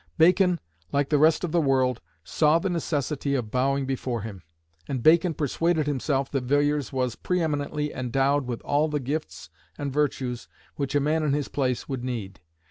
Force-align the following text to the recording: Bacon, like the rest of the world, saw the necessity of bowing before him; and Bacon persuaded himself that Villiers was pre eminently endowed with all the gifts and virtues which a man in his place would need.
Bacon, 0.17 0.59
like 0.91 1.09
the 1.09 1.19
rest 1.19 1.43
of 1.43 1.51
the 1.51 1.61
world, 1.61 2.01
saw 2.23 2.57
the 2.57 2.71
necessity 2.71 3.35
of 3.35 3.51
bowing 3.51 3.85
before 3.85 4.23
him; 4.23 4.41
and 4.87 5.03
Bacon 5.03 5.35
persuaded 5.35 5.85
himself 5.85 6.31
that 6.31 6.45
Villiers 6.45 6.91
was 6.91 7.15
pre 7.15 7.39
eminently 7.39 7.93
endowed 7.93 8.47
with 8.47 8.61
all 8.61 8.87
the 8.87 8.99
gifts 8.99 9.51
and 9.77 9.93
virtues 9.93 10.47
which 10.75 10.95
a 10.95 10.99
man 10.99 11.21
in 11.21 11.33
his 11.33 11.49
place 11.49 11.87
would 11.87 12.03
need. 12.03 12.39